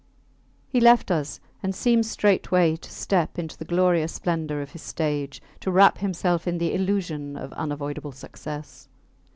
He 0.67 0.79
left 0.81 1.11
us, 1.11 1.39
and 1.61 1.75
seemed 1.75 2.07
straightway 2.07 2.75
to 2.75 2.89
step 2.91 3.37
into 3.37 3.55
the 3.55 3.65
glorious 3.65 4.13
splendour 4.13 4.59
of 4.59 4.71
his 4.71 4.81
stage, 4.81 5.43
to 5.59 5.69
wrap 5.69 5.99
himself 5.99 6.47
in 6.47 6.57
the 6.57 6.73
illusion 6.73 7.37
of 7.37 7.53
unavoidable 7.53 8.11
success. 8.13 8.89